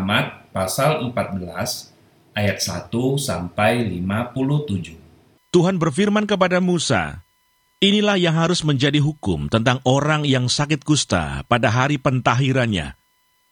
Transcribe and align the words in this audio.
Muhammad 0.00 0.48
pasal 0.56 1.12
14 1.12 1.92
ayat 2.32 2.56
1 2.56 2.88
sampai 3.20 3.84
57. 3.84 4.96
Tuhan 5.52 5.76
berfirman 5.76 6.24
kepada 6.24 6.56
Musa, 6.56 7.20
Inilah 7.84 8.16
yang 8.16 8.32
harus 8.32 8.64
menjadi 8.64 8.96
hukum 8.96 9.52
tentang 9.52 9.84
orang 9.84 10.24
yang 10.24 10.48
sakit 10.48 10.88
kusta 10.88 11.44
pada 11.44 11.68
hari 11.68 12.00
pentahirannya. 12.00 12.96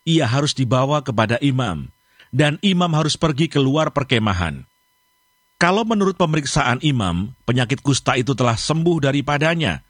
Ia 0.09 0.25
harus 0.25 0.57
dibawa 0.57 1.05
kepada 1.05 1.37
imam, 1.45 1.93
dan 2.33 2.57
imam 2.65 2.97
harus 2.97 3.21
pergi 3.21 3.53
keluar 3.53 3.93
perkemahan. 3.93 4.65
Kalau 5.61 5.85
menurut 5.85 6.17
pemeriksaan 6.17 6.81
imam, 6.81 7.37
penyakit 7.45 7.85
kusta 7.85 8.17
itu 8.17 8.33
telah 8.33 8.57
sembuh 8.57 9.05
daripadanya, 9.05 9.85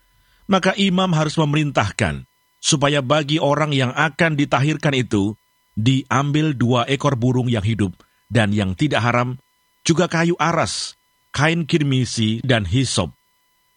maka 0.51 0.75
imam 0.75 1.15
harus 1.15 1.39
memerintahkan 1.39 2.27
supaya 2.59 2.99
bagi 2.99 3.39
orang 3.39 3.71
yang 3.71 3.95
akan 3.95 4.35
ditahirkan 4.35 4.99
itu 4.99 5.39
diambil 5.79 6.59
dua 6.59 6.83
ekor 6.91 7.15
burung 7.15 7.47
yang 7.47 7.63
hidup 7.63 7.95
dan 8.27 8.51
yang 8.51 8.75
tidak 8.75 9.07
haram, 9.07 9.39
juga 9.87 10.11
kayu 10.11 10.35
aras, 10.43 10.99
kain 11.31 11.63
kirmisi, 11.63 12.43
dan 12.43 12.67
hisop 12.67 13.15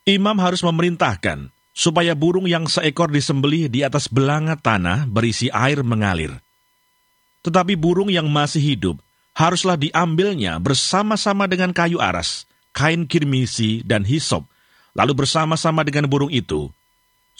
Imam 0.01 0.33
harus 0.41 0.65
memerintahkan 0.65 1.53
supaya 1.77 2.17
burung 2.17 2.49
yang 2.49 2.65
seekor 2.65 3.13
disembelih 3.13 3.69
di 3.69 3.85
atas 3.85 4.09
belanga 4.09 4.57
tanah 4.57 5.05
berisi 5.05 5.45
air 5.53 5.85
mengalir. 5.85 6.33
Tetapi 7.45 7.77
burung 7.77 8.09
yang 8.09 8.25
masih 8.25 8.61
hidup 8.73 8.97
haruslah 9.37 9.77
diambilnya 9.77 10.57
bersama-sama 10.57 11.45
dengan 11.45 11.69
kayu 11.69 12.01
aras, 12.01 12.49
kain 12.73 13.05
kirmisi, 13.05 13.85
dan 13.85 14.01
hisop, 14.01 14.49
lalu 14.97 15.21
bersama-sama 15.21 15.85
dengan 15.85 16.09
burung 16.09 16.33
itu. 16.33 16.73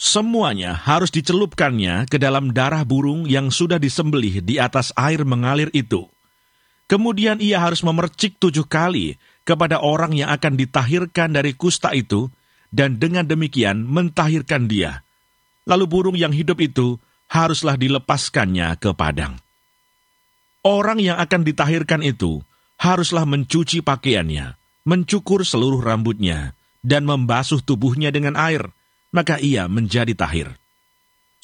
Semuanya 0.02 0.74
harus 0.74 1.14
dicelupkannya 1.14 2.10
ke 2.10 2.18
dalam 2.18 2.50
darah 2.50 2.82
burung 2.82 3.22
yang 3.22 3.54
sudah 3.54 3.78
disembelih 3.78 4.42
di 4.42 4.58
atas 4.58 4.90
air 4.98 5.22
mengalir 5.22 5.70
itu. 5.70 6.10
Kemudian 6.90 7.38
ia 7.38 7.62
harus 7.62 7.86
memercik 7.86 8.34
tujuh 8.42 8.66
kali 8.66 9.14
kepada 9.46 9.78
orang 9.78 10.10
yang 10.10 10.34
akan 10.34 10.58
ditahirkan 10.58 11.30
dari 11.30 11.54
kusta 11.54 11.94
itu, 11.94 12.26
dan 12.74 12.98
dengan 12.98 13.30
demikian 13.30 13.86
mentahirkan 13.86 14.66
dia. 14.66 15.06
Lalu 15.70 15.86
burung 15.86 16.18
yang 16.18 16.34
hidup 16.34 16.58
itu 16.58 16.98
haruslah 17.30 17.78
dilepaskannya 17.78 18.74
ke 18.82 18.90
padang. 18.98 19.38
Orang 20.66 20.98
yang 20.98 21.22
akan 21.22 21.46
ditahirkan 21.46 22.02
itu 22.02 22.42
haruslah 22.82 23.22
mencuci 23.22 23.86
pakaiannya, 23.86 24.58
mencukur 24.82 25.46
seluruh 25.46 25.78
rambutnya, 25.78 26.58
dan 26.82 27.06
membasuh 27.06 27.62
tubuhnya 27.62 28.10
dengan 28.10 28.34
air, 28.34 28.74
maka 29.12 29.38
ia 29.38 29.68
menjadi 29.68 30.16
tahir. 30.16 30.48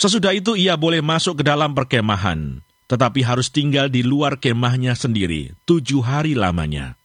Sesudah 0.00 0.32
itu 0.32 0.56
ia 0.56 0.74
boleh 0.74 1.04
masuk 1.04 1.42
ke 1.42 1.44
dalam 1.44 1.76
perkemahan, 1.76 2.64
tetapi 2.88 3.20
harus 3.22 3.52
tinggal 3.52 3.92
di 3.92 4.00
luar 4.00 4.40
kemahnya 4.40 4.96
sendiri 4.96 5.52
tujuh 5.68 6.00
hari 6.00 6.32
lamanya. 6.32 6.96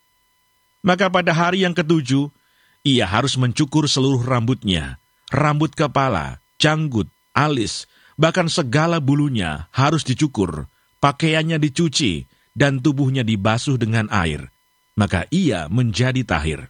Maka 0.83 1.11
pada 1.11 1.35
hari 1.35 1.67
yang 1.67 1.75
ketujuh, 1.75 2.31
ia 2.83 3.07
harus 3.07 3.35
mencukur 3.39 3.87
seluruh 3.87 4.23
rambutnya, 4.23 4.99
rambut 5.31 5.71
kepala, 5.75 6.39
janggut, 6.59 7.07
alis, 7.31 7.87
bahkan 8.19 8.47
segala 8.47 8.99
bulunya 8.99 9.67
harus 9.71 10.03
dicukur, 10.03 10.67
pakaiannya 10.99 11.59
dicuci, 11.59 12.27
dan 12.53 12.79
tubuhnya 12.79 13.25
dibasuh 13.25 13.79
dengan 13.79 14.07
air. 14.13 14.51
Maka 14.93 15.25
ia 15.33 15.65
menjadi 15.71 16.21
tahir. 16.21 16.69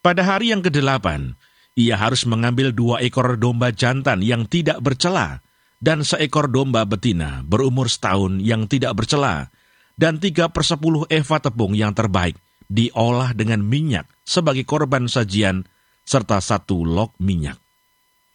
Pada 0.00 0.22
hari 0.22 0.54
yang 0.54 0.62
kedelapan, 0.62 1.34
ia 1.80 1.96
harus 1.96 2.28
mengambil 2.28 2.76
dua 2.76 3.00
ekor 3.00 3.40
domba 3.40 3.72
jantan 3.72 4.20
yang 4.20 4.44
tidak 4.44 4.84
bercela, 4.84 5.40
dan 5.80 6.04
seekor 6.04 6.52
domba 6.52 6.84
betina 6.84 7.40
berumur 7.48 7.88
setahun 7.88 8.36
yang 8.44 8.68
tidak 8.68 8.92
bercela, 8.92 9.48
dan 9.96 10.20
tiga 10.20 10.52
persepuluh 10.52 11.08
eva 11.08 11.40
tepung 11.40 11.72
yang 11.72 11.96
terbaik, 11.96 12.36
diolah 12.68 13.32
dengan 13.32 13.64
minyak 13.64 14.04
sebagai 14.28 14.68
korban 14.68 15.08
sajian, 15.08 15.64
serta 16.04 16.44
satu 16.44 16.84
log 16.84 17.16
minyak. 17.16 17.56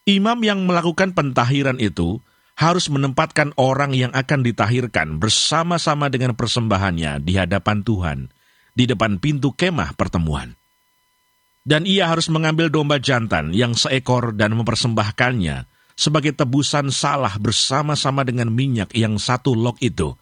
Imam 0.05 0.41
yang 0.41 0.65
melakukan 0.65 1.13
pentahiran 1.13 1.77
itu 1.81 2.21
harus 2.55 2.87
menempatkan 2.87 3.51
orang 3.57 3.91
yang 3.91 4.13
akan 4.13 4.41
ditahirkan 4.41 5.17
bersama-sama 5.21 6.07
dengan 6.07 6.33
persembahannya 6.37 7.21
di 7.21 7.33
hadapan 7.35 7.83
Tuhan, 7.83 8.19
di 8.73 8.85
depan 8.89 9.19
pintu 9.19 9.53
kemah 9.53 9.93
pertemuan. 9.93 10.55
Dan 11.65 11.89
ia 11.89 12.05
harus 12.05 12.29
mengambil 12.29 12.69
domba 12.69 13.01
jantan 13.01 13.49
yang 13.49 13.73
seekor 13.73 14.37
dan 14.37 14.53
mempersembahkannya 14.53 15.65
sebagai 15.97 16.37
tebusan 16.37 16.93
salah 16.93 17.33
bersama-sama 17.41 18.21
dengan 18.21 18.53
minyak 18.53 18.93
yang 18.93 19.17
satu 19.17 19.57
log 19.57 19.81
itu, 19.81 20.13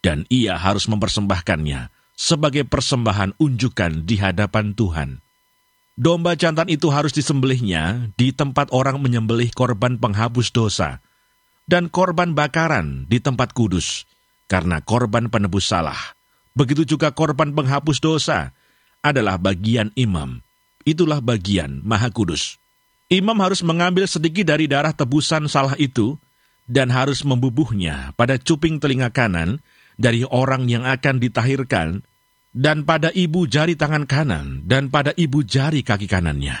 dan 0.00 0.24
ia 0.32 0.56
harus 0.56 0.88
mempersembahkannya 0.88 1.92
sebagai 2.16 2.64
persembahan 2.64 3.36
unjukan 3.36 4.08
di 4.08 4.16
hadapan 4.16 4.72
Tuhan. 4.72 5.20
Domba 5.98 6.38
jantan 6.38 6.70
itu 6.70 6.88
harus 6.94 7.10
disembelihnya 7.10 8.14
di 8.14 8.30
tempat 8.30 8.70
orang 8.70 9.02
menyembelih 9.02 9.50
korban 9.50 9.98
penghapus 9.98 10.54
dosa, 10.54 11.02
dan 11.66 11.90
korban 11.90 12.32
bakaran 12.32 13.04
di 13.10 13.18
tempat 13.18 13.52
kudus, 13.52 14.06
karena 14.48 14.80
korban 14.80 15.28
penebus 15.28 15.68
salah. 15.68 16.16
Begitu 16.54 16.96
juga 16.96 17.10
korban 17.10 17.52
penghapus 17.52 17.98
dosa 18.00 18.54
adalah 19.02 19.36
bagian 19.36 19.92
imam. 19.98 20.40
Itulah 20.88 21.20
bagian 21.20 21.84
maha 21.84 22.08
kudus. 22.08 22.56
Imam 23.12 23.36
harus 23.44 23.60
mengambil 23.60 24.08
sedikit 24.08 24.48
dari 24.48 24.64
darah 24.64 24.96
tebusan 24.96 25.44
salah 25.44 25.76
itu 25.76 26.16
dan 26.64 26.88
harus 26.88 27.20
membubuhnya 27.28 28.16
pada 28.16 28.40
cuping 28.40 28.80
telinga 28.80 29.12
kanan 29.12 29.60
dari 30.00 30.24
orang 30.24 30.64
yang 30.64 30.88
akan 30.88 31.20
ditahirkan, 31.20 32.00
dan 32.56 32.88
pada 32.88 33.12
ibu 33.12 33.44
jari 33.44 33.76
tangan 33.76 34.08
kanan, 34.08 34.64
dan 34.64 34.88
pada 34.88 35.12
ibu 35.12 35.44
jari 35.44 35.84
kaki 35.84 36.08
kanannya. 36.08 36.56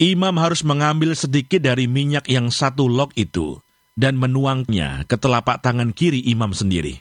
Imam 0.00 0.36
harus 0.36 0.60
mengambil 0.60 1.16
sedikit 1.16 1.64
dari 1.64 1.88
minyak 1.88 2.28
yang 2.28 2.52
satu 2.52 2.88
log 2.88 3.14
itu, 3.16 3.60
dan 3.96 4.20
menuangnya 4.20 5.08
ke 5.08 5.16
telapak 5.16 5.64
tangan 5.64 5.96
kiri 5.96 6.20
imam 6.28 6.52
sendiri. 6.52 7.00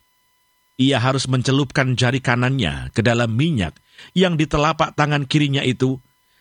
Ia 0.80 1.00
harus 1.04 1.28
mencelupkan 1.28 2.00
jari 2.00 2.24
kanannya 2.24 2.96
ke 2.96 3.04
dalam 3.04 3.36
minyak 3.36 3.76
yang 4.16 4.40
di 4.40 4.48
telapak 4.48 4.96
tangan 4.96 5.28
kirinya 5.28 5.60
itu, 5.60 6.00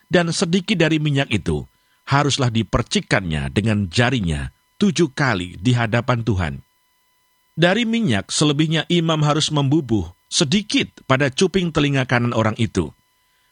dan 0.08 0.32
sedikit 0.32 0.76
dari 0.80 0.96
minyak 0.96 1.28
itu 1.28 1.64
haruslah 2.08 2.48
dipercikkannya 2.48 3.52
dengan 3.52 3.92
jarinya 3.92 4.48
tujuh 4.80 5.12
kali 5.12 5.60
di 5.60 5.76
hadapan 5.76 6.24
Tuhan. 6.24 6.54
Dari 7.58 7.84
minyak 7.84 8.32
selebihnya 8.32 8.88
imam 8.88 9.20
harus 9.26 9.52
membubuh 9.52 10.08
sedikit 10.30 10.88
pada 11.04 11.28
cuping 11.28 11.74
telinga 11.74 12.08
kanan 12.08 12.32
orang 12.32 12.54
itu, 12.56 12.94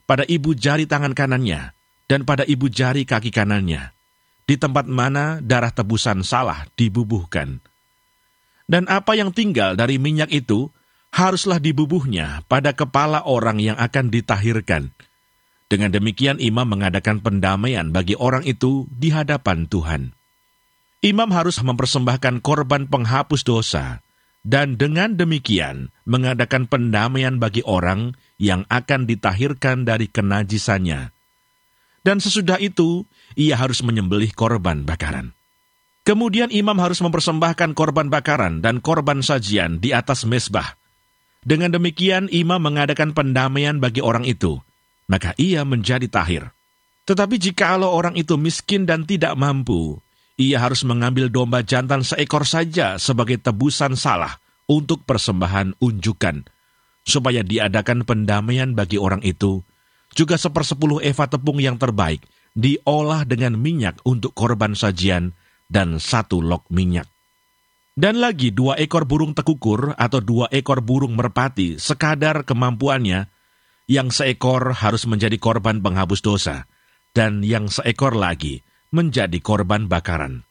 pada 0.07 0.23
ibu 0.25 0.55
jari 0.55 0.87
tangan 0.87 1.13
kanannya, 1.13 1.75
dan 2.07 2.23
pada 2.23 2.47
ibu 2.47 2.71
jari 2.71 3.03
kaki 3.03 3.35
kanannya, 3.35 3.91
di 4.47 4.55
tempat 4.55 4.87
mana 4.87 5.43
darah 5.43 5.75
tebusan 5.75 6.23
salah 6.23 6.71
dibubuhkan. 6.79 7.59
Dan 8.67 8.87
apa 8.87 9.19
yang 9.19 9.35
tinggal 9.35 9.75
dari 9.75 9.99
minyak 9.99 10.31
itu 10.31 10.71
haruslah 11.11 11.59
dibubuhnya 11.59 12.47
pada 12.47 12.75
kepala 12.75 13.27
orang 13.27 13.59
yang 13.59 13.79
akan 13.79 14.11
ditahirkan. 14.11 14.95
Dengan 15.67 15.91
demikian 15.91 16.39
imam 16.39 16.63
mengadakan 16.63 17.19
pendamaian 17.19 17.91
bagi 17.91 18.15
orang 18.15 18.47
itu 18.47 18.87
di 18.87 19.11
hadapan 19.11 19.67
Tuhan. 19.67 20.15
Imam 21.03 21.31
harus 21.35 21.59
mempersembahkan 21.59 22.39
korban 22.39 22.87
penghapus 22.87 23.43
dosa, 23.43 23.99
dan 24.47 24.79
dengan 24.79 25.19
demikian 25.19 25.91
mengadakan 26.07 26.71
pendamaian 26.71 27.43
bagi 27.43 27.67
orang 27.67 28.15
yang 28.39 28.63
akan 28.71 29.11
ditahirkan 29.11 29.83
dari 29.83 30.07
kenajisannya. 30.07 31.11
Dan 32.07 32.23
sesudah 32.23 32.63
itu, 32.63 33.03
ia 33.35 33.59
harus 33.59 33.83
menyembelih 33.83 34.31
korban 34.39 34.87
bakaran. 34.87 35.35
Kemudian 36.07 36.55
imam 36.55 36.79
harus 36.79 37.03
mempersembahkan 37.03 37.75
korban 37.75 38.07
bakaran 38.07 38.63
dan 38.63 38.79
korban 38.79 39.27
sajian 39.27 39.83
di 39.83 39.91
atas 39.91 40.23
mesbah. 40.23 40.79
Dengan 41.43 41.75
demikian 41.75 42.31
imam 42.31 42.63
mengadakan 42.63 43.11
pendamaian 43.11 43.83
bagi 43.83 43.99
orang 43.99 44.23
itu, 44.23 44.63
maka 45.07 45.35
ia 45.39 45.63
menjadi 45.63 46.07
tahir. 46.07 46.51
Tetapi 47.07 47.39
jika 47.39 47.79
orang 47.79 48.19
itu 48.19 48.35
miskin 48.35 48.83
dan 48.83 49.07
tidak 49.07 49.39
mampu, 49.39 50.03
ia 50.37 50.59
harus 50.61 50.83
mengambil 50.83 51.31
domba 51.31 51.63
jantan 51.63 52.03
seekor 52.03 52.45
saja 52.45 52.99
sebagai 52.99 53.39
tebusan 53.39 53.95
salah 53.95 54.37
untuk 54.67 55.07
persembahan 55.07 55.79
unjukan, 55.79 56.45
supaya 57.07 57.47
diadakan 57.47 58.03
pendamaian 58.03 58.75
bagi 58.75 58.99
orang 58.99 59.23
itu, 59.23 59.63
juga 60.13 60.35
sepersepuluh 60.35 60.99
eva 61.01 61.31
tepung 61.31 61.63
yang 61.63 61.79
terbaik, 61.79 62.27
diolah 62.53 63.23
dengan 63.23 63.55
minyak 63.55 64.03
untuk 64.03 64.35
korban 64.35 64.75
sajian, 64.75 65.31
dan 65.71 66.03
satu 66.03 66.43
lok 66.43 66.67
minyak. 66.75 67.07
Dan 67.97 68.21
lagi 68.21 68.53
dua 68.53 68.77
ekor 68.77 69.09
burung 69.09 69.33
tekukur 69.33 69.97
atau 69.97 70.21
dua 70.21 70.53
ekor 70.53 70.85
burung 70.85 71.17
merpati 71.17 71.81
sekadar 71.81 72.45
kemampuannya, 72.45 73.25
yang 73.87 74.11
seekor 74.11 74.75
harus 74.75 75.07
menjadi 75.07 75.39
korban 75.39 75.79
penghapus 75.79 76.21
dosa, 76.23 76.67
dan 77.15 77.43
yang 77.47 77.71
seekor 77.71 78.19
lagi 78.19 78.67
menjadi 78.91 79.39
korban 79.39 79.87
bakaran. 79.87 80.43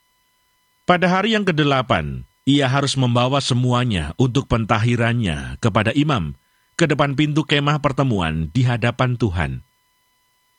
Pada 0.88 1.12
hari 1.12 1.36
yang 1.36 1.44
kedelapan, 1.44 2.24
ia 2.46 2.70
harus 2.70 2.96
membawa 2.96 3.42
semuanya 3.42 4.14
untuk 4.22 4.46
pentahirannya 4.46 5.60
kepada 5.60 5.92
imam 5.98 6.38
ke 6.76 6.86
depan 6.86 7.18
pintu 7.18 7.42
kemah 7.48 7.82
pertemuan 7.82 8.54
di 8.54 8.68
hadapan 8.68 9.18
Tuhan. 9.18 9.66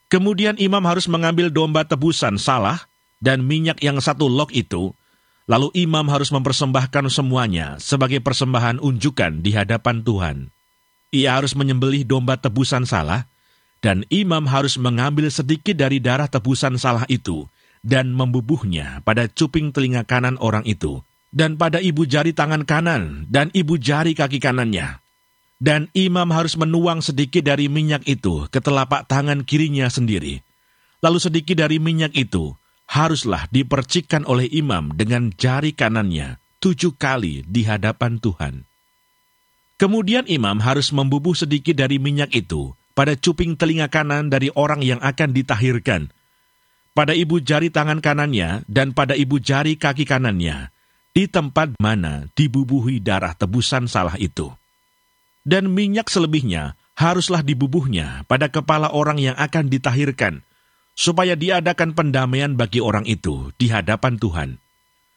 Kemudian 0.06 0.58
imam 0.58 0.82
harus 0.86 1.06
mengambil 1.10 1.50
domba 1.50 1.82
tebusan 1.86 2.38
salah 2.38 2.86
dan 3.18 3.42
minyak 3.42 3.82
yang 3.82 3.98
satu 3.98 4.26
lok 4.26 4.50
itu, 4.54 4.94
lalu 5.46 5.70
imam 5.78 6.06
harus 6.10 6.34
mempersembahkan 6.34 7.06
semuanya 7.10 7.78
sebagai 7.78 8.18
persembahan 8.18 8.82
unjukan 8.82 9.42
di 9.42 9.54
hadapan 9.54 10.02
Tuhan. 10.02 10.55
Ia 11.16 11.40
harus 11.40 11.56
menyembelih 11.56 12.04
domba 12.04 12.36
tebusan 12.36 12.84
salah, 12.84 13.24
dan 13.80 14.04
imam 14.12 14.44
harus 14.44 14.76
mengambil 14.76 15.32
sedikit 15.32 15.72
dari 15.72 15.96
darah 15.96 16.28
tebusan 16.28 16.76
salah 16.76 17.08
itu 17.08 17.48
dan 17.80 18.12
membubuhnya 18.12 19.00
pada 19.00 19.24
cuping 19.24 19.72
telinga 19.72 20.04
kanan 20.04 20.36
orang 20.44 20.66
itu, 20.68 21.00
dan 21.32 21.56
pada 21.56 21.80
ibu 21.80 22.04
jari 22.04 22.36
tangan 22.36 22.68
kanan 22.68 23.24
dan 23.32 23.48
ibu 23.56 23.80
jari 23.80 24.12
kaki 24.12 24.36
kanannya 24.36 25.00
dan 25.56 25.88
imam 25.96 26.28
harus 26.32 26.54
menuang 26.56 27.00
sedikit 27.00 27.40
dari 27.40 27.72
minyak 27.72 28.04
itu 28.04 28.44
ke 28.52 28.60
telapak 28.60 29.08
tangan 29.08 29.44
kirinya 29.44 29.88
sendiri. 29.88 30.44
Lalu 31.00 31.18
sedikit 31.20 31.56
dari 31.56 31.80
minyak 31.80 32.12
itu 32.16 32.56
haruslah 32.88 33.48
dipercikkan 33.48 34.28
oleh 34.28 34.48
imam 34.52 34.92
dengan 34.92 35.32
jari 35.32 35.72
kanannya 35.72 36.40
tujuh 36.60 36.96
kali 36.96 37.44
di 37.44 37.64
hadapan 37.64 38.20
Tuhan. 38.20 38.64
Kemudian 39.76 40.24
imam 40.24 40.56
harus 40.64 40.88
membubuh 40.92 41.36
sedikit 41.36 41.76
dari 41.76 42.00
minyak 42.00 42.32
itu 42.32 42.72
pada 42.96 43.12
cuping 43.12 43.60
telinga 43.60 43.92
kanan 43.92 44.32
dari 44.32 44.48
orang 44.56 44.80
yang 44.80 45.00
akan 45.04 45.36
ditahirkan, 45.36 46.08
pada 46.96 47.12
ibu 47.12 47.40
jari 47.44 47.68
tangan 47.68 48.00
kanannya 48.00 48.64
dan 48.64 48.96
pada 48.96 49.12
ibu 49.12 49.36
jari 49.36 49.76
kaki 49.76 50.08
kanannya, 50.08 50.72
di 51.12 51.28
tempat 51.28 51.76
mana 51.76 52.24
dibubuhi 52.32 53.04
darah 53.04 53.36
tebusan 53.36 53.84
salah 53.84 54.16
itu 54.16 54.48
dan 55.46 55.70
minyak 55.70 56.10
selebihnya 56.10 56.74
haruslah 56.98 57.46
dibubuhnya 57.46 58.26
pada 58.26 58.50
kepala 58.50 58.90
orang 58.90 59.22
yang 59.22 59.38
akan 59.38 59.70
ditahirkan, 59.70 60.42
supaya 60.98 61.38
diadakan 61.38 61.94
pendamaian 61.94 62.58
bagi 62.58 62.82
orang 62.82 63.06
itu 63.06 63.54
di 63.54 63.70
hadapan 63.70 64.18
Tuhan. 64.18 64.50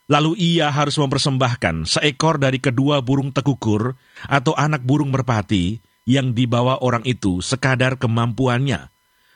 Lalu 0.09 0.57
ia 0.57 0.73
harus 0.73 0.97
mempersembahkan 0.97 1.85
seekor 1.85 2.41
dari 2.41 2.57
kedua 2.57 3.05
burung 3.05 3.29
tekukur 3.29 3.93
atau 4.25 4.57
anak 4.57 4.81
burung 4.81 5.13
merpati 5.13 5.77
yang 6.09 6.33
dibawa 6.33 6.81
orang 6.81 7.05
itu 7.05 7.45
sekadar 7.45 8.01
kemampuannya, 8.01 8.89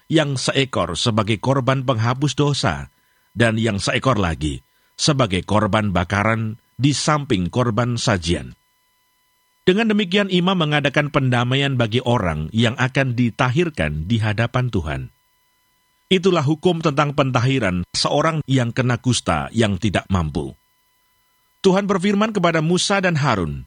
yang 0.10 0.34
seekor 0.34 0.98
sebagai 0.98 1.38
korban 1.38 1.86
penghapus 1.86 2.34
dosa, 2.34 2.90
dan 3.38 3.62
yang 3.62 3.78
seekor 3.78 4.18
lagi 4.18 4.66
sebagai 4.98 5.46
korban 5.46 5.94
bakaran 5.94 6.58
di 6.74 6.90
samping 6.90 7.54
korban 7.54 7.94
sajian. 7.94 8.58
Dengan 9.64 9.94
demikian 9.94 10.34
imam 10.34 10.58
mengadakan 10.58 11.14
pendamaian 11.14 11.78
bagi 11.78 12.02
orang 12.02 12.50
yang 12.50 12.74
akan 12.82 13.14
ditahirkan 13.14 14.10
di 14.10 14.18
hadapan 14.18 14.74
Tuhan. 14.74 15.02
Itulah 16.10 16.44
hukum 16.44 16.82
tentang 16.82 17.14
pentahiran 17.14 17.86
seorang 17.94 18.42
yang 18.50 18.74
kena 18.74 18.98
kusta 18.98 19.54
yang 19.54 19.78
tidak 19.78 20.10
mampu. 20.10 20.58
Tuhan 21.64 21.88
berfirman 21.88 22.36
kepada 22.36 22.60
Musa 22.60 23.00
dan 23.00 23.16
Harun, 23.16 23.64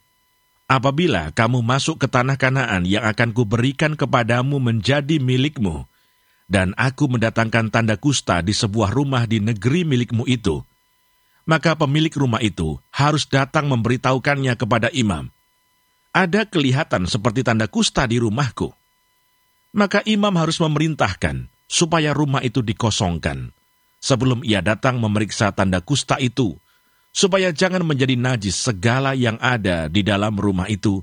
Apabila 0.66 1.30
kamu 1.30 1.62
masuk 1.62 2.02
ke 2.02 2.10
tanah 2.10 2.34
kanaan 2.34 2.82
yang 2.82 3.06
akan 3.06 3.30
kuberikan 3.30 3.94
kepadamu 3.94 4.58
menjadi 4.58 5.22
milikmu, 5.22 5.86
dan 6.50 6.74
aku 6.74 7.06
mendatangkan 7.06 7.70
tanda 7.70 7.94
kusta 7.94 8.42
di 8.42 8.50
sebuah 8.50 8.90
rumah 8.90 9.30
di 9.30 9.38
negeri 9.38 9.86
milikmu 9.86 10.26
itu, 10.26 10.66
maka 11.46 11.78
pemilik 11.78 12.10
rumah 12.10 12.42
itu 12.42 12.82
harus 12.90 13.30
datang 13.30 13.70
memberitahukannya 13.70 14.58
kepada 14.58 14.90
imam, 14.90 15.30
ada 16.10 16.42
kelihatan 16.42 17.06
seperti 17.06 17.46
tanda 17.46 17.70
kusta 17.70 18.02
di 18.10 18.18
rumahku. 18.18 18.74
Maka 19.70 20.02
imam 20.02 20.34
harus 20.34 20.58
memerintahkan 20.58 21.46
supaya 21.70 22.10
rumah 22.10 22.42
itu 22.42 22.58
dikosongkan 22.58 23.54
sebelum 24.02 24.42
ia 24.42 24.58
datang 24.66 24.98
memeriksa 24.98 25.54
tanda 25.54 25.78
kusta 25.78 26.18
itu, 26.18 26.58
supaya 27.16 27.48
jangan 27.48 27.80
menjadi 27.80 28.12
najis 28.12 28.60
segala 28.60 29.16
yang 29.16 29.40
ada 29.40 29.88
di 29.88 30.04
dalam 30.04 30.36
rumah 30.36 30.68
itu. 30.68 31.00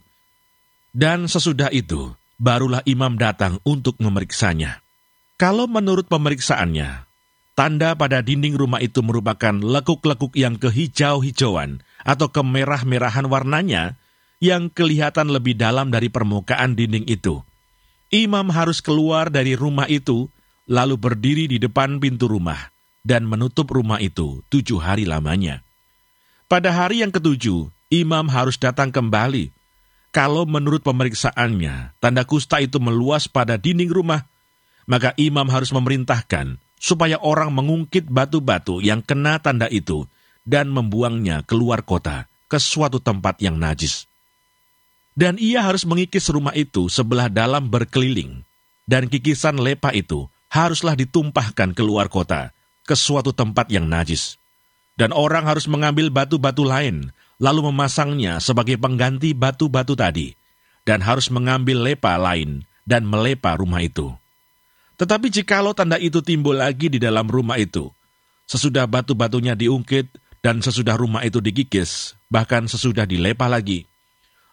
Dan 0.94 1.25
sesudah 1.25 1.74
itu, 1.74 2.13
barulah 2.38 2.86
imam 2.86 3.18
datang 3.18 3.57
untuk 3.65 3.98
memeriksanya. 3.98 4.86
Kalau 5.42 5.65
menurut 5.65 6.06
pemeriksaannya, 6.06 7.10
tanda 7.57 7.98
pada 7.98 8.21
dinding 8.21 8.54
rumah 8.54 8.77
itu 8.77 9.01
merupakan 9.01 9.57
lekuk-lekuk 9.57 10.38
yang 10.38 10.62
kehijau-hijauan 10.62 11.81
atau 12.06 12.30
kemerah-merahan 12.30 13.25
warnanya, 13.25 13.98
yang 14.38 14.69
kelihatan 14.69 15.33
lebih 15.33 15.57
dalam 15.57 15.89
dari 15.89 16.13
permukaan 16.13 16.77
dinding 16.77 17.10
itu. 17.10 17.42
Imam 18.13 18.54
harus 18.54 18.86
keluar 18.86 19.33
dari 19.33 19.57
rumah 19.57 19.89
itu, 19.89 20.30
lalu 20.69 20.94
berdiri 20.94 21.50
di 21.50 21.57
depan 21.57 21.98
pintu 21.98 22.30
rumah, 22.30 22.69
dan 23.01 23.25
menutup 23.25 23.65
rumah 23.74 23.98
itu 23.98 24.45
tujuh 24.54 24.77
hari 24.77 25.10
lamanya. 25.10 25.65
Pada 26.53 26.69
hari 26.69 27.01
yang 27.01 27.09
ketujuh, 27.09 27.73
imam 27.89 28.29
harus 28.29 28.61
datang 28.61 28.94
kembali. 28.94 29.50
Kalau 30.13 30.45
menurut 30.45 30.85
pemeriksaannya, 30.85 31.97
tanda 31.97 32.21
kusta 32.29 32.61
itu 32.61 32.77
meluas 32.77 33.25
pada 33.25 33.57
dinding 33.57 33.89
rumah, 33.89 34.29
maka 34.85 35.17
imam 35.17 35.50
harus 35.50 35.73
memerintahkan 35.73 36.61
supaya 36.77 37.17
orang 37.17 37.50
mengungkit 37.50 38.05
batu-batu 38.05 38.85
yang 38.85 39.01
kena 39.01 39.41
tanda 39.41 39.65
itu 39.65 40.05
dan 40.45 40.69
membuangnya 40.69 41.41
keluar 41.41 41.81
kota 41.81 42.29
ke 42.45 42.61
suatu 42.61 43.01
tempat 43.01 43.41
yang 43.41 43.57
najis. 43.57 44.05
Dan 45.17 45.41
ia 45.41 45.65
harus 45.65 45.89
mengikis 45.89 46.29
rumah 46.29 46.53
itu 46.53 46.85
sebelah 46.85 47.33
dalam 47.33 47.65
berkeliling, 47.65 48.45
dan 48.85 49.09
kikisan 49.09 49.57
lepa 49.57 49.89
itu 49.89 50.29
haruslah 50.53 50.94
ditumpahkan 50.94 51.73
keluar 51.73 52.13
kota, 52.13 52.53
ke 52.85 52.94
suatu 52.94 53.33
tempat 53.33 53.73
yang 53.73 53.89
najis. 53.89 54.38
Dan 54.93 55.09
orang 55.09 55.49
harus 55.49 55.65
mengambil 55.65 56.13
batu-batu 56.13 56.61
lain, 56.61 57.09
lalu 57.41 57.73
memasangnya 57.73 58.37
sebagai 58.37 58.77
pengganti 58.77 59.33
batu-batu 59.33 59.97
tadi, 59.97 60.37
dan 60.85 61.01
harus 61.01 61.33
mengambil 61.33 61.81
lepa 61.81 62.13
lain 62.19 62.61
dan 62.85 63.07
melepa 63.07 63.57
rumah 63.57 63.81
itu. 63.81 64.13
Tetapi 65.01 65.33
jikalau 65.33 65.73
tanda 65.73 65.97
itu 65.97 66.21
timbul 66.21 66.62
lagi 66.62 66.93
di 66.93 67.01
dalam 67.01 67.25
rumah 67.25 67.57
itu, 67.57 67.89
sesudah 68.45 68.85
batu-batunya 68.85 69.57
diungkit 69.57 70.13
dan 70.45 70.62
sesudah 70.62 70.93
rumah 70.93 71.25
itu 71.25 71.41
dikikis, 71.41 72.13
bahkan 72.29 72.69
sesudah 72.69 73.09
dilepa 73.09 73.50
lagi, 73.50 73.89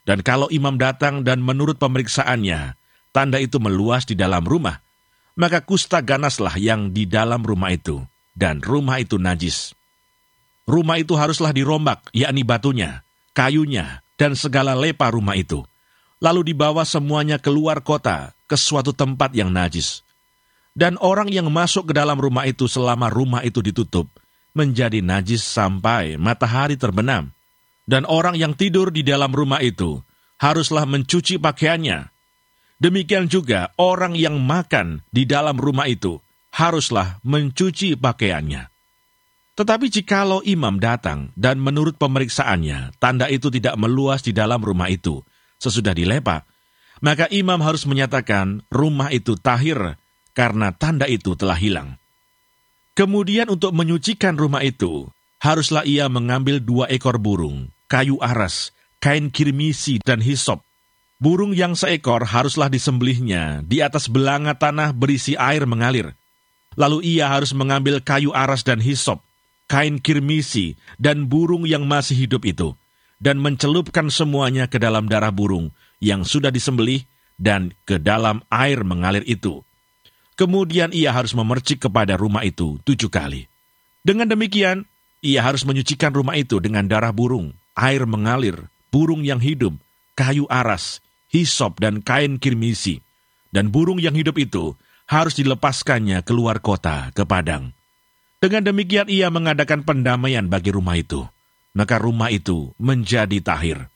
dan 0.09 0.25
kalau 0.25 0.49
imam 0.49 0.81
datang 0.81 1.21
dan 1.21 1.45
menurut 1.45 1.77
pemeriksaannya, 1.77 2.75
tanda 3.13 3.39
itu 3.39 3.61
meluas 3.61 4.09
di 4.09 4.17
dalam 4.17 4.43
rumah, 4.43 4.81
maka 5.37 5.61
kusta 5.61 6.01
ganaslah 6.01 6.57
yang 6.57 6.91
di 6.91 7.05
dalam 7.05 7.45
rumah 7.45 7.71
itu, 7.71 8.01
dan 8.33 8.65
rumah 8.65 8.99
itu 8.99 9.21
najis. 9.21 9.77
Rumah 10.69 10.97
itu 11.01 11.17
haruslah 11.17 11.55
dirombak, 11.55 12.11
yakni 12.13 12.45
batunya, 12.45 13.05
kayunya, 13.37 14.05
dan 14.21 14.37
segala 14.37 14.77
lepa 14.77 15.13
rumah 15.13 15.37
itu. 15.37 15.65
Lalu 16.21 16.53
dibawa 16.53 16.85
semuanya 16.85 17.41
keluar 17.41 17.81
kota 17.81 18.37
ke 18.45 18.57
suatu 18.57 18.93
tempat 18.93 19.33
yang 19.33 19.49
najis. 19.49 20.05
Dan 20.77 21.01
orang 21.01 21.33
yang 21.33 21.49
masuk 21.51 21.91
ke 21.91 21.95
dalam 21.97 22.21
rumah 22.21 22.47
itu 22.47 22.71
selama 22.71 23.11
rumah 23.11 23.43
itu 23.43 23.59
ditutup, 23.65 24.07
menjadi 24.55 25.03
najis 25.03 25.43
sampai 25.43 26.15
matahari 26.21 26.79
terbenam 26.79 27.33
dan 27.91 28.07
orang 28.07 28.39
yang 28.39 28.55
tidur 28.55 28.95
di 28.95 29.03
dalam 29.03 29.35
rumah 29.35 29.59
itu 29.59 29.99
haruslah 30.39 30.87
mencuci 30.87 31.43
pakaiannya. 31.43 32.07
Demikian 32.79 33.27
juga 33.27 33.75
orang 33.75 34.15
yang 34.15 34.39
makan 34.39 35.03
di 35.11 35.27
dalam 35.27 35.59
rumah 35.59 35.91
itu 35.91 36.23
haruslah 36.55 37.19
mencuci 37.27 37.99
pakaiannya. 37.99 38.70
Tetapi 39.59 39.93
jikalau 39.93 40.41
imam 40.47 40.81
datang 40.81 41.35
dan 41.37 41.61
menurut 41.61 41.99
pemeriksaannya 42.01 42.97
tanda 43.03 43.27
itu 43.29 43.53
tidak 43.53 43.77
meluas 43.77 44.25
di 44.25 44.31
dalam 44.31 44.63
rumah 44.63 44.89
itu 44.89 45.21
sesudah 45.61 45.93
dilepa, 45.93 46.49
maka 47.05 47.29
imam 47.29 47.61
harus 47.61 47.85
menyatakan 47.85 48.65
rumah 48.73 49.13
itu 49.13 49.37
tahir 49.37 49.99
karena 50.33 50.73
tanda 50.73 51.05
itu 51.05 51.37
telah 51.37 51.59
hilang. 51.59 52.01
Kemudian 52.97 53.49
untuk 53.53 53.73
menyucikan 53.73 54.37
rumah 54.37 54.65
itu, 54.65 55.09
haruslah 55.41 55.85
ia 55.85 56.09
mengambil 56.09 56.61
dua 56.61 56.89
ekor 56.89 57.17
burung 57.17 57.69
kayu 57.91 58.23
aras, 58.23 58.71
kain 59.03 59.35
kirmisi, 59.35 59.99
dan 60.07 60.23
hisop. 60.23 60.63
Burung 61.21 61.53
yang 61.53 61.77
seekor 61.77 62.25
haruslah 62.25 62.73
disembelihnya 62.73 63.61
di 63.67 63.85
atas 63.85 64.09
belanga 64.09 64.57
tanah 64.57 64.95
berisi 64.97 65.37
air 65.37 65.69
mengalir. 65.69 66.17
Lalu 66.79 67.19
ia 67.19 67.29
harus 67.29 67.53
mengambil 67.53 68.01
kayu 68.01 68.33
aras 68.33 68.65
dan 68.65 68.81
hisop, 68.81 69.21
kain 69.71 70.03
kirmisi, 70.03 70.75
dan 70.99 71.31
burung 71.31 71.63
yang 71.63 71.87
masih 71.87 72.27
hidup 72.27 72.43
itu, 72.43 72.75
dan 73.23 73.39
mencelupkan 73.39 74.11
semuanya 74.11 74.67
ke 74.67 74.83
dalam 74.83 75.07
darah 75.07 75.31
burung 75.31 75.71
yang 76.03 76.27
sudah 76.27 76.51
disembelih 76.51 77.07
dan 77.39 77.71
ke 77.87 78.03
dalam 78.03 78.43
air 78.51 78.83
mengalir 78.83 79.23
itu. 79.31 79.63
Kemudian 80.35 80.91
ia 80.91 81.15
harus 81.15 81.37
memercik 81.39 81.87
kepada 81.87 82.19
rumah 82.19 82.43
itu 82.43 82.83
tujuh 82.83 83.13
kali. 83.13 83.47
Dengan 84.03 84.27
demikian, 84.27 84.91
ia 85.23 85.45
harus 85.45 85.63
menyucikan 85.63 86.11
rumah 86.11 86.35
itu 86.35 86.59
dengan 86.59 86.89
darah 86.89 87.13
burung, 87.13 87.55
air 87.77 88.09
mengalir, 88.09 88.67
burung 88.91 89.23
yang 89.23 89.39
hidup, 89.39 89.77
kayu 90.17 90.49
aras, 90.49 91.05
hisop 91.31 91.79
dan 91.79 92.01
kain 92.01 92.41
kirmisi. 92.41 93.05
Dan 93.53 93.69
burung 93.69 94.01
yang 94.01 94.17
hidup 94.17 94.41
itu 94.41 94.75
harus 95.07 95.37
dilepaskannya 95.37 96.25
keluar 96.25 96.65
kota 96.65 97.13
ke 97.13 97.29
padang. 97.29 97.77
Dengan 98.41 98.65
demikian 98.65 99.05
ia 99.13 99.29
mengadakan 99.29 99.85
pendamaian 99.85 100.49
bagi 100.49 100.73
rumah 100.73 100.97
itu. 100.97 101.29
Maka 101.77 102.01
rumah 102.01 102.33
itu 102.33 102.73
menjadi 102.81 103.37
tahir. 103.45 103.93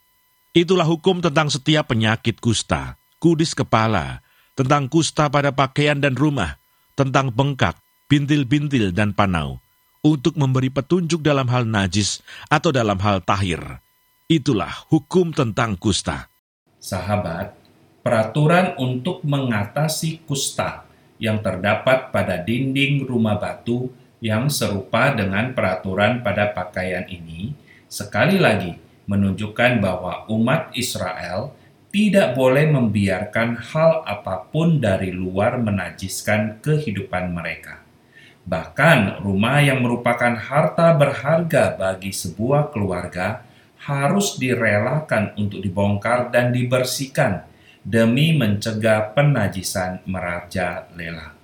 Itulah 0.52 0.84
hukum 0.84 1.24
tentang 1.24 1.48
setiap 1.48 1.90
penyakit 1.90 2.38
kusta, 2.44 3.00
kudis 3.16 3.56
kepala, 3.56 4.20
tentang 4.52 4.86
kusta 4.86 5.32
pada 5.32 5.50
pakaian 5.50 5.96
dan 5.96 6.12
rumah, 6.12 6.60
tentang 6.92 7.32
bengkak, 7.32 7.74
bintil-bintil 8.06 8.92
dan 8.92 9.16
panau, 9.16 9.58
untuk 10.04 10.36
memberi 10.36 10.68
petunjuk 10.68 11.24
dalam 11.24 11.48
hal 11.48 11.64
najis 11.64 12.20
atau 12.52 12.68
dalam 12.68 13.00
hal 13.00 13.24
tahir. 13.24 13.80
Itulah 14.28 14.86
hukum 14.92 15.32
tentang 15.32 15.74
kusta. 15.80 16.28
Sahabat, 16.78 17.56
peraturan 18.04 18.76
untuk 18.76 19.24
mengatasi 19.24 20.22
kusta 20.28 20.84
yang 21.16 21.40
terdapat 21.40 22.12
pada 22.12 22.44
dinding 22.44 23.08
rumah 23.08 23.40
batu 23.40 24.03
yang 24.24 24.48
serupa 24.48 25.12
dengan 25.12 25.52
peraturan 25.52 26.24
pada 26.24 26.48
pakaian 26.48 27.04
ini, 27.12 27.52
sekali 27.92 28.40
lagi 28.40 28.72
menunjukkan 29.04 29.84
bahwa 29.84 30.24
umat 30.32 30.72
Israel 30.72 31.52
tidak 31.92 32.32
boleh 32.32 32.72
membiarkan 32.72 33.60
hal 33.60 34.00
apa 34.08 34.48
pun 34.48 34.80
dari 34.80 35.12
luar 35.12 35.60
menajiskan 35.60 36.64
kehidupan 36.64 37.36
mereka. 37.36 37.84
Bahkan, 38.48 39.20
rumah 39.20 39.60
yang 39.60 39.84
merupakan 39.84 40.32
harta 40.32 40.96
berharga 40.96 41.76
bagi 41.76 42.10
sebuah 42.10 42.72
keluarga 42.72 43.44
harus 43.84 44.40
direlakan 44.40 45.36
untuk 45.36 45.60
dibongkar 45.60 46.32
dan 46.32 46.48
dibersihkan 46.48 47.44
demi 47.84 48.32
mencegah 48.32 49.12
penajisan 49.12 50.00
meraja 50.08 50.88
lela. 50.96 51.43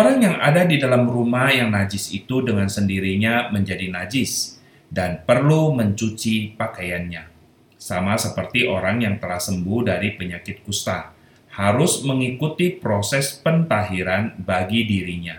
Orang 0.00 0.16
yang 0.24 0.40
ada 0.40 0.64
di 0.64 0.80
dalam 0.80 1.04
rumah 1.04 1.52
yang 1.52 1.76
najis 1.76 2.16
itu 2.16 2.40
dengan 2.40 2.72
sendirinya 2.72 3.52
menjadi 3.52 3.84
najis 3.92 4.56
dan 4.88 5.20
perlu 5.28 5.76
mencuci 5.76 6.56
pakaiannya. 6.56 7.28
Sama 7.76 8.16
seperti 8.16 8.64
orang 8.64 9.04
yang 9.04 9.20
telah 9.20 9.36
sembuh 9.36 9.92
dari 9.92 10.16
penyakit 10.16 10.64
kusta, 10.64 11.12
harus 11.52 12.00
mengikuti 12.00 12.80
proses 12.80 13.36
pentahiran 13.44 14.40
bagi 14.40 14.88
dirinya. 14.88 15.36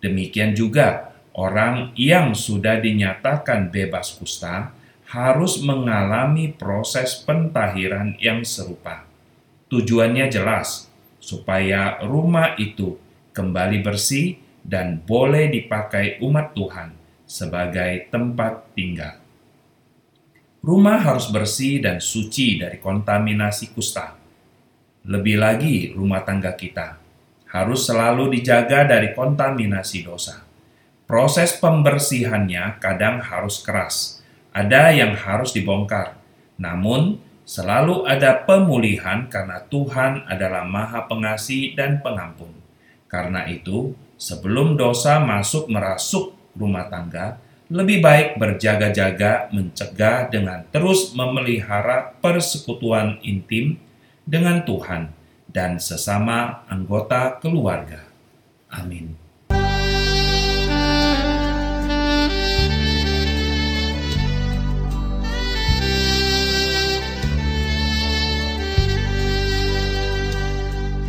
Demikian 0.00 0.56
juga 0.56 1.12
orang 1.36 1.92
yang 1.92 2.32
sudah 2.32 2.80
dinyatakan 2.80 3.68
bebas 3.68 4.16
kusta 4.16 4.72
harus 5.12 5.60
mengalami 5.60 6.56
proses 6.56 7.12
pentahiran 7.28 8.16
yang 8.16 8.40
serupa. 8.40 9.04
Tujuannya 9.68 10.32
jelas, 10.32 10.88
supaya 11.20 12.00
rumah 12.08 12.56
itu 12.56 12.96
kembali 13.38 13.86
bersih 13.86 14.34
dan 14.66 14.98
boleh 14.98 15.46
dipakai 15.54 16.18
umat 16.26 16.58
Tuhan 16.58 16.90
sebagai 17.22 18.10
tempat 18.10 18.74
tinggal. 18.74 19.22
Rumah 20.58 20.98
harus 21.06 21.30
bersih 21.30 21.78
dan 21.78 22.02
suci 22.02 22.58
dari 22.58 22.82
kontaminasi 22.82 23.70
kusta. 23.70 24.18
Lebih 25.06 25.38
lagi, 25.38 25.94
rumah 25.94 26.26
tangga 26.26 26.50
kita 26.58 26.98
harus 27.48 27.88
selalu 27.88 28.38
dijaga 28.38 28.84
dari 28.84 29.16
kontaminasi 29.16 30.04
dosa. 30.04 30.44
Proses 31.08 31.56
pembersihannya 31.56 32.76
kadang 32.76 33.24
harus 33.24 33.64
keras, 33.64 34.20
ada 34.52 34.92
yang 34.92 35.16
harus 35.16 35.56
dibongkar, 35.56 36.20
namun 36.60 37.16
selalu 37.48 38.04
ada 38.04 38.44
pemulihan 38.44 39.24
karena 39.32 39.64
Tuhan 39.72 40.28
adalah 40.28 40.68
Maha 40.68 41.08
Pengasih 41.08 41.72
dan 41.72 42.04
Pengampun. 42.04 42.57
Karena 43.08 43.48
itu, 43.48 43.96
sebelum 44.20 44.76
dosa 44.76 45.18
masuk 45.18 45.66
merasuk 45.72 46.36
rumah 46.54 46.86
tangga, 46.92 47.40
lebih 47.68 48.00
baik 48.00 48.40
berjaga-jaga 48.40 49.52
mencegah 49.52 50.32
dengan 50.32 50.64
terus 50.72 51.12
memelihara 51.12 52.16
persekutuan 52.20 53.20
intim 53.20 53.76
dengan 54.24 54.64
Tuhan 54.64 55.12
dan 55.48 55.76
sesama 55.76 56.64
anggota 56.68 57.36
keluarga. 57.40 58.04
Amin. 58.72 59.27